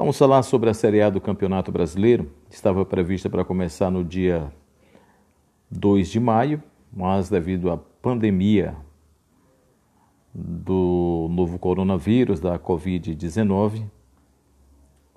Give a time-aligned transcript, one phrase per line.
[0.00, 2.32] Vamos falar sobre a Série A do Campeonato Brasileiro.
[2.48, 4.50] Estava prevista para começar no dia
[5.70, 8.74] 2 de maio, mas devido à pandemia
[10.34, 13.84] do novo coronavírus, da Covid-19,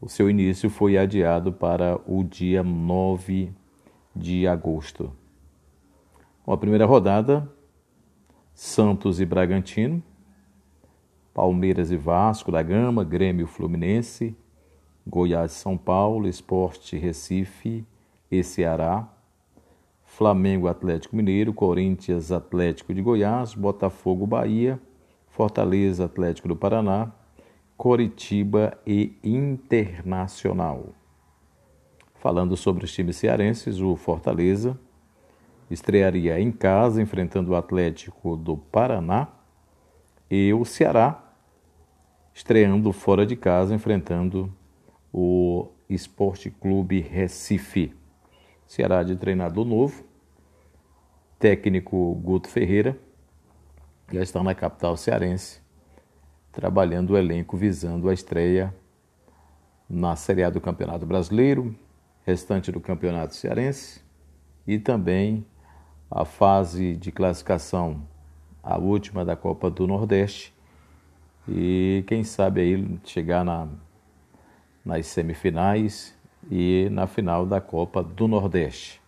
[0.01, 3.53] o seu início foi adiado para o dia 9
[4.13, 5.13] de agosto.
[6.43, 7.49] Com a primeira rodada,
[8.53, 10.03] Santos e Bragantino,
[11.33, 14.35] Palmeiras e Vasco da Gama, Grêmio Fluminense,
[15.05, 17.85] Goiás São Paulo, Esporte Recife
[18.31, 19.07] e Ceará,
[20.05, 24.79] Flamengo Atlético Mineiro, Corinthians Atlético de Goiás, Botafogo Bahia,
[25.27, 27.11] Fortaleza Atlético do Paraná,
[27.75, 30.89] Coritiba e Internacional.
[32.15, 34.79] Falando sobre os times cearenses, o Fortaleza
[35.69, 39.27] estrearia em casa enfrentando o Atlético do Paraná
[40.29, 41.21] e o Ceará
[42.33, 44.53] estreando fora de casa enfrentando
[45.13, 47.93] o Esporte Clube Recife.
[48.65, 50.03] Ceará de treinador novo,
[51.37, 52.97] técnico Guto Ferreira,
[54.11, 55.61] já está na capital cearense,
[56.51, 58.73] trabalhando o elenco visando a estreia
[59.87, 61.75] na Série A do Campeonato Brasileiro,
[62.25, 64.01] restante do Campeonato Cearense
[64.65, 65.45] e também
[66.09, 68.01] a fase de classificação,
[68.63, 70.53] a última da Copa do Nordeste,
[71.47, 73.67] e quem sabe aí chegar na
[74.83, 76.15] nas semifinais
[76.51, 79.01] e na final da Copa do Nordeste.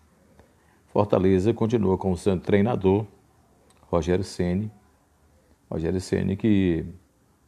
[0.88, 3.06] Fortaleza continua com o seu treinador,
[3.82, 4.72] Rogério Ceni.
[5.70, 6.86] Rogério Ceni que,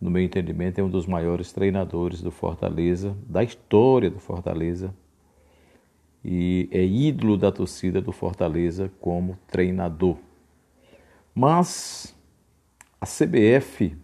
[0.02, 4.94] no meu entendimento, é um dos maiores treinadores do Fortaleza, da história do Fortaleza,
[6.25, 10.17] e é ídolo da torcida do Fortaleza como treinador.
[11.33, 12.14] Mas
[13.00, 13.95] a CBF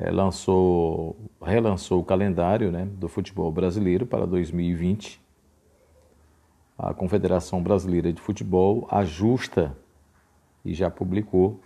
[0.00, 5.20] é, lançou, relançou o calendário né, do futebol brasileiro para 2020.
[6.78, 9.76] A Confederação Brasileira de Futebol ajusta
[10.64, 11.60] e já publicou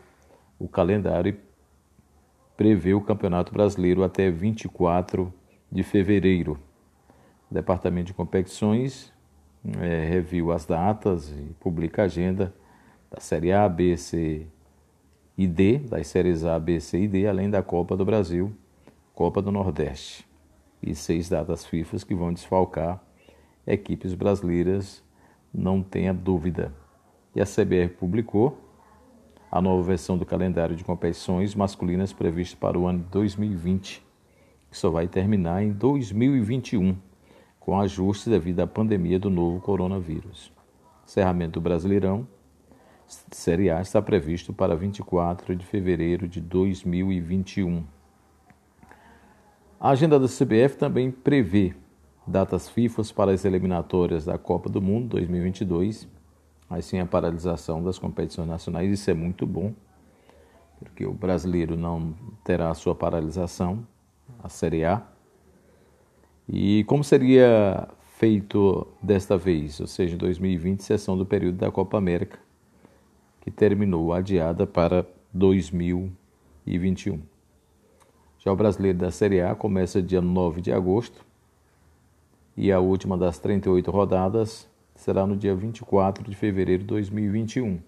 [0.59, 1.41] o calendário e
[2.57, 5.33] prevê o Campeonato Brasileiro até 24
[5.71, 6.59] de fevereiro.
[7.51, 9.13] O Departamento de Competições
[9.79, 12.55] é, reviu as datas e publica a agenda
[13.11, 14.47] da Série A, B, C
[15.43, 18.53] e D, das séries A, B, C e D, além da Copa do Brasil,
[19.15, 20.25] Copa do Nordeste.
[20.83, 23.03] E seis datas FIFA que vão desfalcar
[23.67, 25.03] equipes brasileiras,
[25.53, 26.73] não tenha dúvida.
[27.35, 28.59] E a CBR publicou
[29.51, 34.05] a nova versão do calendário de competições masculinas previsto para o ano 2020,
[34.71, 36.97] que só vai terminar em 2021,
[37.61, 40.53] com ajustes devido à pandemia do novo coronavírus.
[41.05, 42.27] Encerramento do Brasileirão
[43.31, 47.85] Série A está previsto para 24 de fevereiro de 2021.
[49.79, 51.75] A agenda da CBF também prevê
[52.27, 56.09] datas FIFA para as eliminatórias da Copa do Mundo 2022,
[56.71, 58.91] assim a paralisação das competições nacionais.
[58.91, 59.75] Isso é muito bom,
[60.79, 62.15] porque o brasileiro não
[62.45, 63.87] terá a sua paralisação,
[64.43, 65.03] a Série A.
[66.49, 71.99] E como seria feito desta vez, ou seja, em 2020, sessão do período da Copa
[71.99, 72.39] América,
[73.43, 75.05] que terminou adiada para
[75.35, 77.21] 2021.
[78.39, 81.27] Já o brasileiro da Série A começa dia 9 de agosto
[82.57, 87.81] e a última das 38 rodadas será no dia 24 de fevereiro de 2021.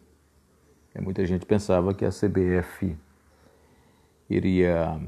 [0.93, 2.97] É, muita gente pensava que a CBF
[4.29, 5.01] iria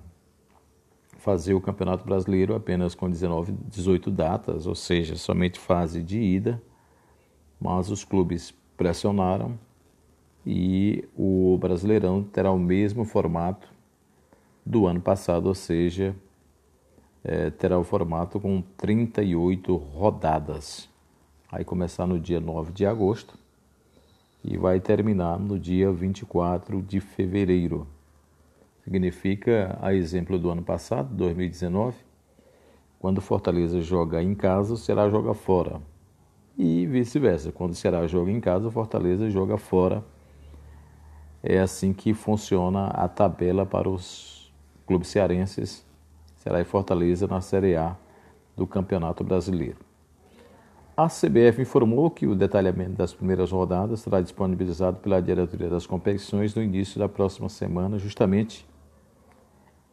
[1.19, 6.63] fazer o Campeonato Brasileiro apenas com 19, 18 datas, ou seja, somente fase de ida,
[7.61, 9.59] mas os clubes pressionaram
[10.47, 13.69] e o Brasileirão terá o mesmo formato
[14.65, 16.15] do ano passado, ou seja,
[17.25, 20.89] é, terá o formato com 38 rodadas.
[21.51, 23.37] Aí começar no dia 9 de agosto
[24.45, 27.85] e vai terminar no dia 24 de fevereiro.
[28.85, 31.97] Significa, a exemplo do ano passado, 2019,
[33.01, 35.81] quando Fortaleza joga em casa, o Ceará joga fora.
[36.57, 40.05] E vice-versa, quando o Ceará joga em casa, o Fortaleza joga fora
[41.49, 44.53] é assim que funciona a tabela para os
[44.87, 45.85] clubes cearenses,
[46.37, 47.97] será em Fortaleza na Série A
[48.57, 49.79] do Campeonato Brasileiro.
[50.97, 56.55] A CBF informou que o detalhamento das primeiras rodadas será disponibilizado pela diretoria das competições
[56.55, 58.67] no início da próxima semana, justamente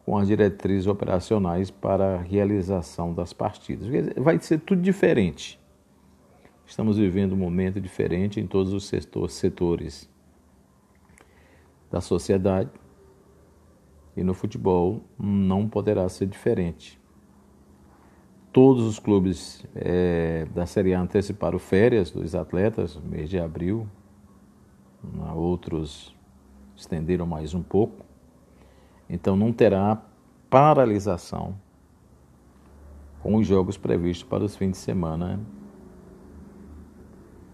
[0.04, 3.86] com as diretrizes operacionais para a realização das partidas.
[4.16, 5.60] Vai ser tudo diferente.
[6.66, 8.90] Estamos vivendo um momento diferente em todos os
[9.34, 10.08] setores
[11.94, 12.70] da sociedade
[14.16, 17.00] e no futebol não poderá ser diferente.
[18.52, 23.86] Todos os clubes é, da Série A anteciparam férias dos atletas, mês de abril.
[25.36, 26.12] Outros
[26.74, 28.04] estenderam mais um pouco.
[29.08, 30.02] Então não terá
[30.50, 31.54] paralisação
[33.22, 35.38] com os jogos previstos para os fins de semana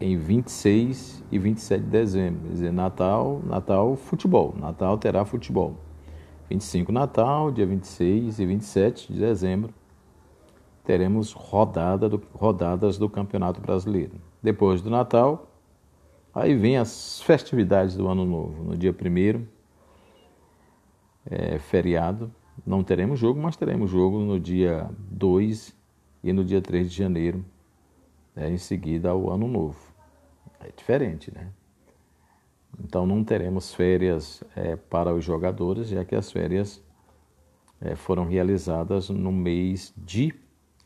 [0.01, 2.41] em 26 e 27 de dezembro.
[2.43, 4.55] Quer dizer, Natal, Natal, futebol.
[4.59, 5.77] Natal terá futebol.
[6.49, 9.73] 25 Natal, dia 26 e 27 de dezembro,
[10.85, 14.15] teremos rodada do, rodadas do Campeonato Brasileiro.
[14.43, 15.49] Depois do Natal,
[16.35, 18.65] aí vem as festividades do Ano Novo.
[18.65, 19.47] No dia 1
[21.27, 22.33] é feriado,
[22.67, 25.77] não teremos jogo, mas teremos jogo no dia 2
[26.25, 27.45] e no dia 3 de janeiro,
[28.35, 29.90] é, em seguida ao Ano Novo.
[30.61, 31.51] É diferente, né?
[32.79, 36.83] Então não teremos férias é, para os jogadores, já que as férias
[37.81, 40.35] é, foram realizadas no mês de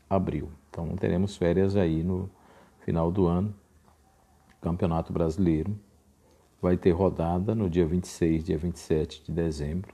[0.09, 0.49] abril.
[0.69, 2.29] Então teremos férias aí no
[2.79, 3.53] final do ano.
[4.61, 5.77] Campeonato Brasileiro
[6.61, 9.93] vai ter rodada no dia 26, dia 27 de dezembro.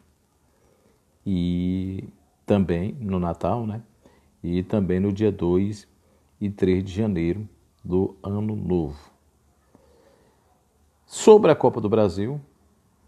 [1.25, 2.07] E
[2.45, 3.81] também no Natal, né?
[4.43, 5.87] E também no dia 2
[6.39, 7.47] e 3 de janeiro
[7.83, 9.10] do ano novo.
[11.13, 12.39] Sobre a Copa do Brasil,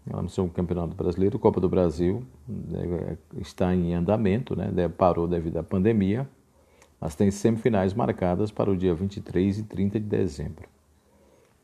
[0.06, 4.70] ela não ser um campeonato brasileiro, a Copa do Brasil né, está em andamento, né?
[4.90, 6.28] parou devido à pandemia,
[7.00, 10.68] mas tem semifinais marcadas para o dia 23 e 30 de dezembro.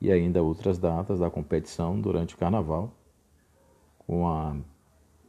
[0.01, 2.91] E ainda outras datas da competição durante o Carnaval,
[3.99, 4.57] com a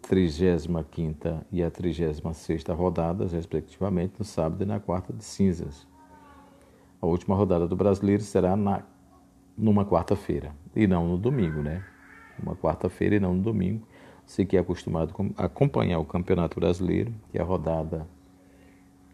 [0.04, 5.86] 35ª e a 36ª rodadas, respectivamente, no sábado e na quarta de cinzas.
[7.02, 8.84] A última rodada do Brasileiro será na
[9.58, 11.84] numa quarta-feira e não no domingo, né?
[12.42, 13.88] Uma quarta-feira e não no domingo.
[14.26, 18.08] Você que é acostumado a acompanhar o Campeonato Brasileiro, que a rodada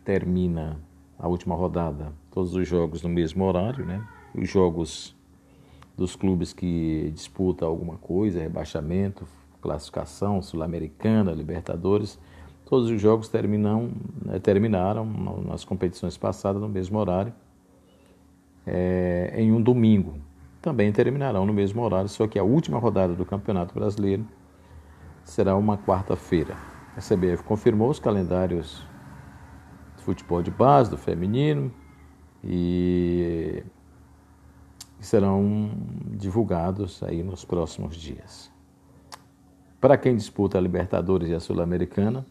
[0.06, 0.80] termina,
[1.18, 4.06] a última rodada, todos os jogos no mesmo horário, né?
[4.36, 5.16] Os jogos
[5.98, 9.25] dos clubes que disputam alguma coisa, rebaixamento,
[9.60, 12.19] classificação, Sul-Americana, Libertadores,
[12.66, 13.90] todos os jogos terminam,
[14.24, 15.06] né, terminaram
[15.45, 17.33] nas competições passadas no mesmo horário,
[18.66, 20.16] é, em um domingo,
[20.62, 24.25] também terminarão no mesmo horário, só que a última rodada do Campeonato Brasileiro
[25.24, 26.56] será uma quarta-feira.
[26.95, 28.83] A CBF confirmou os calendários
[29.98, 31.71] de futebol de base, do feminino,
[32.44, 33.63] e
[35.00, 35.71] serão
[36.18, 38.51] divulgados aí nos próximos dias.
[39.80, 42.25] Para quem disputa a Libertadores e a Sul-Americana,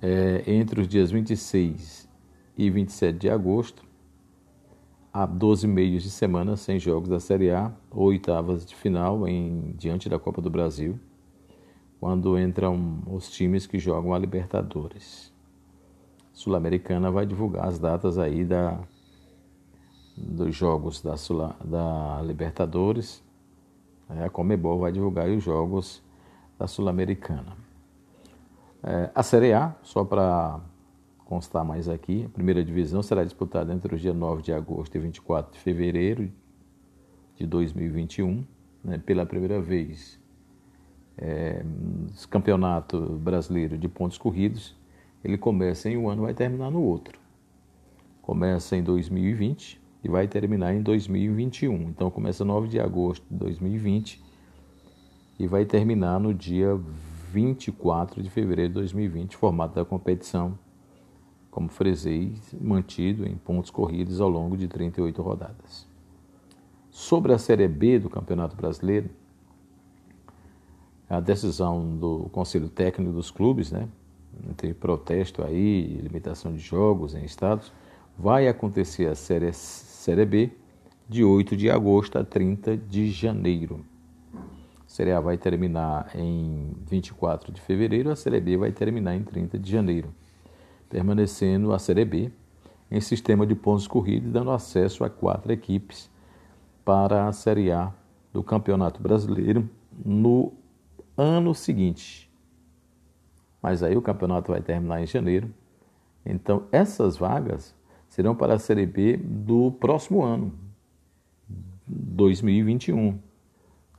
[0.00, 2.08] é, entre os dias 26
[2.56, 3.87] e 27 de agosto,
[5.12, 9.74] há 12 meios de semana sem jogos da Série A ou oitavas de final em
[9.76, 10.98] diante da Copa do Brasil,
[12.00, 15.32] quando entram os times que jogam a Libertadores.
[16.32, 18.78] Sul-Americana vai divulgar as datas aí da,
[20.16, 23.22] dos jogos da, Sul, da Libertadores.
[24.08, 26.02] É, a Comebol vai divulgar os jogos
[26.56, 27.56] da Sul-Americana.
[28.82, 30.60] É, a Série A, só para
[31.28, 32.24] constar mais aqui.
[32.24, 36.32] A primeira divisão será disputada entre os dias 9 de agosto e 24 de fevereiro
[37.36, 38.44] de 2021,
[38.82, 40.18] né, pela primeira vez.
[41.18, 41.62] É,
[42.30, 44.74] campeonato brasileiro de pontos corridos,
[45.22, 47.20] ele começa em um ano e vai terminar no outro.
[48.22, 51.74] Começa em 2020 e vai terminar em 2021.
[51.90, 54.22] Então começa 9 de agosto de 2020
[55.38, 56.78] e vai terminar no dia
[57.32, 60.58] 24 de fevereiro de 2020, formato da competição
[61.58, 65.88] como frisei, mantido em pontos corridos ao longo de 38 rodadas.
[66.88, 69.10] Sobre a Série B do Campeonato Brasileiro,
[71.10, 73.88] a decisão do Conselho Técnico dos clubes, né,
[74.48, 77.72] entre protesto aí, limitação de jogos em estados,
[78.16, 80.52] vai acontecer a Série, série B
[81.08, 83.84] de 8 de agosto a 30 de janeiro.
[84.32, 89.24] A Série A vai terminar em 24 de fevereiro, a Série B vai terminar em
[89.24, 90.14] 30 de janeiro
[90.88, 92.32] permanecendo a Série B
[92.90, 96.10] em sistema de pontos corridos, dando acesso a quatro equipes
[96.84, 97.92] para a Série A
[98.32, 99.68] do Campeonato Brasileiro
[100.04, 100.52] no
[101.16, 102.30] ano seguinte.
[103.60, 105.52] Mas aí o campeonato vai terminar em janeiro.
[106.24, 107.74] Então, essas vagas
[108.08, 110.52] serão para a Série B do próximo ano,
[111.86, 113.18] 2021.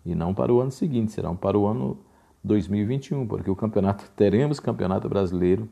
[0.05, 1.97] E não para o ano seguinte, serão para o ano
[2.43, 5.69] 2021, porque o campeonato teremos campeonato brasileiro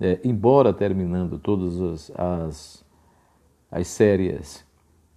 [0.00, 2.84] é, embora terminando todas as, as,
[3.70, 4.64] as séries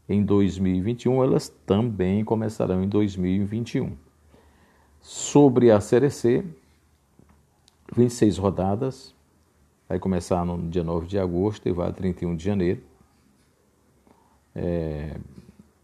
[0.08, 3.96] em 2021, elas também começarão em 2021.
[5.02, 6.44] Sobre a Série C,
[7.96, 9.16] 26 rodadas,
[9.90, 12.80] Vai começar no dia 9 de agosto e vai a 31 de janeiro.
[14.54, 15.20] É,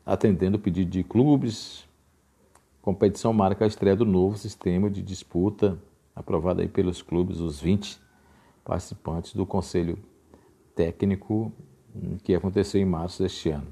[0.05, 1.89] atendendo o pedido de clubes.
[2.83, 5.79] competição marca a estreia do novo sistema de disputa
[6.15, 7.99] aprovado aí pelos clubes, os 20
[8.65, 9.98] participantes do Conselho
[10.75, 11.53] Técnico
[12.24, 13.67] que aconteceu em março deste ano.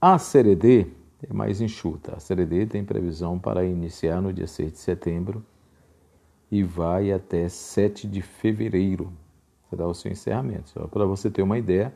[0.00, 0.86] A Série D
[1.28, 2.16] é mais enxuta.
[2.16, 5.44] A Série D tem previsão para iniciar no dia 6 de setembro
[6.50, 9.12] e vai até 7 de fevereiro.
[9.68, 10.70] Será o seu encerramento.
[10.70, 11.94] Só para você ter uma ideia,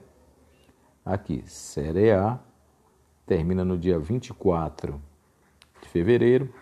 [1.04, 2.38] aqui, Série A
[3.26, 5.00] termina no dia 24
[5.80, 6.52] de fevereiro,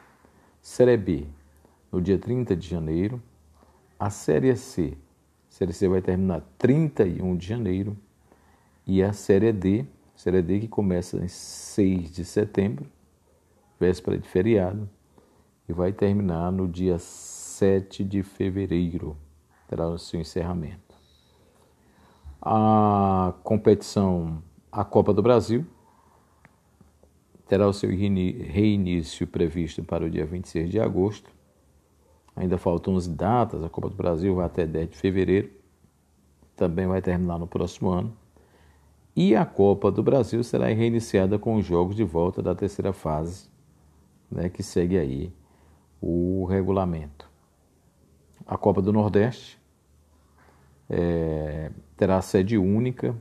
[0.61, 1.27] Série B
[1.91, 3.21] no dia 30 de janeiro,
[4.03, 4.99] a Série C,
[5.49, 7.97] a Série C vai terminar 31 de janeiro
[8.85, 12.85] e a Série D, Série D que começa em 6 de setembro,
[13.79, 14.91] véspera de feriado,
[15.69, 19.17] e vai terminar no dia 7 de fevereiro,
[19.69, 20.97] terá o seu encerramento.
[22.41, 24.43] A competição,
[24.73, 25.65] a Copa do Brasil,
[27.47, 31.31] terá o seu reinício previsto para o dia 26 de agosto.
[32.35, 35.51] Ainda faltam 11 datas, a Copa do Brasil vai até 10 de fevereiro,
[36.57, 38.17] também vai terminar no próximo ano.
[39.15, 43.49] E a Copa do Brasil será reiniciada com os jogos de volta da terceira fase,
[44.31, 45.33] né, que segue aí
[46.01, 47.31] o regulamento.
[48.47, 49.61] A Copa do Nordeste
[50.89, 53.15] é, terá sede única,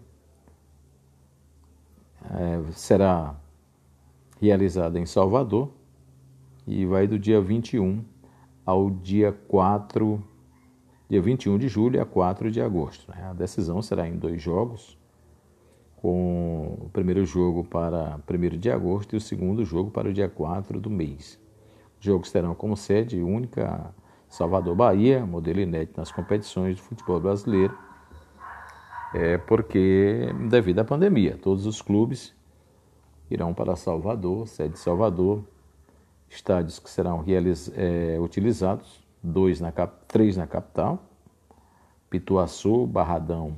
[2.29, 3.35] é, será
[4.41, 5.71] realizada em Salvador
[6.65, 8.03] e vai do dia 21
[8.65, 10.21] ao dia 4,
[11.09, 13.11] dia 21 de julho a 4 de agosto.
[13.11, 13.23] Né?
[13.29, 14.97] A decisão será em dois jogos
[15.97, 20.27] com o primeiro jogo para 1 de agosto e o segundo jogo para o dia
[20.27, 21.39] 4 do mês.
[21.99, 23.93] Os jogos terão como sede única
[24.27, 27.77] Salvador, Bahia, modelo inédito nas competições de futebol brasileiro,
[29.13, 32.33] é porque, devido à pandemia, todos os clubes
[33.29, 35.43] irão para Salvador, sede de Salvador,
[36.31, 37.23] estádios que serão
[37.75, 39.71] é, utilizados, dois na,
[40.07, 41.03] três na capital,
[42.09, 43.57] Pituaçu, Barradão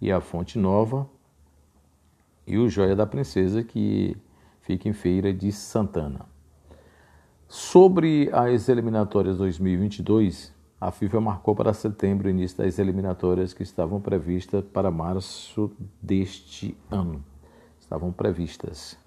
[0.00, 1.08] e a Fonte Nova,
[2.46, 4.16] e o Joia da Princesa, que
[4.60, 6.26] fica em Feira de Santana.
[7.48, 14.00] Sobre as eliminatórias 2022, a FIFA marcou para setembro o início das eliminatórias que estavam
[14.00, 17.24] previstas para março deste ano.
[17.80, 18.98] Estavam previstas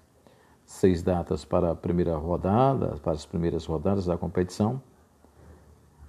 [0.70, 4.80] seis datas para a primeira rodada, para as primeiras rodadas da competição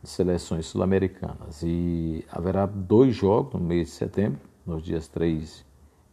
[0.03, 1.63] de seleções sul-americanas.
[1.63, 5.65] E haverá dois jogos no mês de setembro, nos dias 3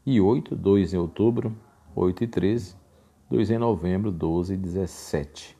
[0.07, 1.55] e 8, 2 em outubro,
[1.95, 2.75] 8 e 13,
[3.31, 5.57] 2 em novembro, 12 e 17.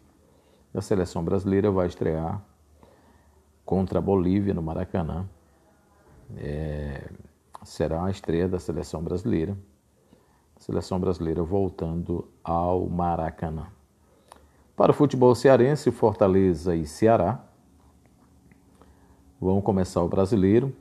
[0.73, 2.43] A seleção brasileira vai estrear
[3.67, 5.29] contra a Bolívia no Maracanã.
[6.39, 7.11] É,
[7.65, 9.55] será a estreia da seleção brasileira.
[10.59, 13.69] Seleção brasileira voltando ao Maracanã.
[14.77, 17.45] Para o futebol cearense, Fortaleza e Ceará
[19.41, 20.75] vão começar o brasileiro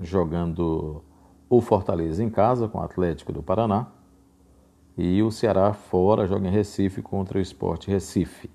[0.00, 1.02] jogando
[1.48, 3.88] o Fortaleza em casa com o Atlético do Paraná
[4.96, 8.50] e o Ceará fora joga em Recife contra o Esporte Recife.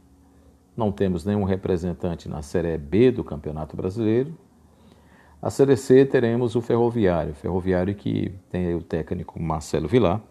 [0.75, 4.37] Não temos nenhum representante na Série B do Campeonato Brasileiro.
[5.41, 10.21] A Série C teremos o Ferroviário, Ferroviário que tem o técnico Marcelo Vilar.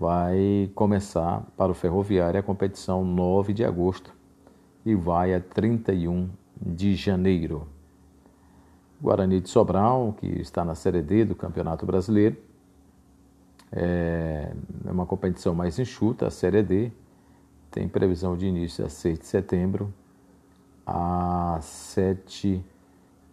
[0.00, 4.10] Vai começar para o Ferroviário a competição 9 de agosto
[4.82, 7.68] e vai a 31 de janeiro.
[8.98, 12.34] Guarani de Sobral, que está na Série D do Campeonato Brasileiro.
[13.70, 14.50] É,
[14.86, 16.90] é uma competição mais enxuta, a Série D.
[17.70, 19.92] Tem previsão de início a 6 de setembro
[20.86, 22.64] a 7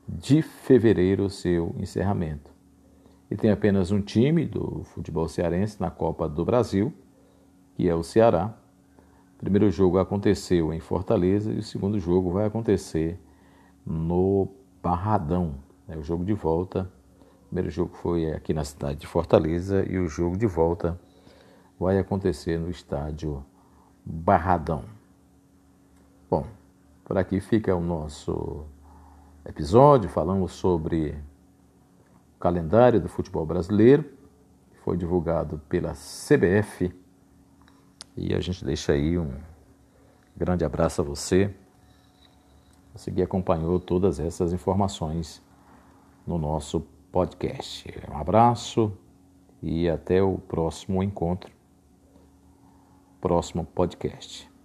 [0.06, 2.57] de fevereiro, seu encerramento.
[3.30, 6.94] E tem apenas um time do futebol cearense na Copa do Brasil,
[7.76, 8.54] que é o Ceará.
[9.36, 13.20] O primeiro jogo aconteceu em Fortaleza e o segundo jogo vai acontecer
[13.86, 14.48] no
[14.82, 15.56] Barradão.
[15.88, 15.98] Né?
[15.98, 16.90] O jogo de volta,
[17.44, 21.00] o primeiro jogo foi aqui na cidade de Fortaleza e o jogo de volta
[21.80, 23.46] vai acontecer no estádio
[24.06, 24.86] Barradão.
[26.30, 26.46] Bom,
[27.04, 28.66] por aqui fica o nosso
[29.46, 30.10] episódio.
[30.10, 31.16] Falamos sobre
[32.40, 36.94] calendário do futebol brasileiro, que foi divulgado pela CBF.
[38.16, 39.32] E a gente deixa aí um
[40.36, 41.54] grande abraço a você
[42.98, 45.42] você que acompanhou todas essas informações
[46.26, 47.94] no nosso podcast.
[48.12, 48.92] Um abraço
[49.62, 51.52] e até o próximo encontro,
[53.22, 54.57] próximo podcast.